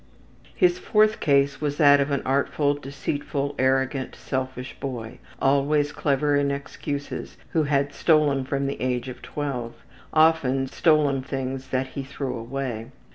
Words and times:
His 0.55 0.79
fourth 0.79 1.19
case 1.19 1.61
was 1.61 1.77
that 1.77 1.99
of 1.99 2.09
an 2.09 2.23
artful, 2.25 2.73
deceitful, 2.73 3.53
arrogant, 3.59 4.15
selfish 4.15 4.75
boy, 4.79 5.19
always 5.39 5.91
clever 5.91 6.35
in 6.35 6.49
excuses, 6.49 7.37
who 7.51 7.65
had 7.65 7.93
stolen 7.93 8.43
from 8.43 8.65
the 8.65 8.81
age 8.81 9.09
of 9.09 9.21
twelve, 9.21 9.73
often 10.11 10.65
stolen 10.65 11.21
things 11.21 11.67
that 11.67 11.89
he 11.89 12.01
threw 12.03 12.35
away. 12.35 12.87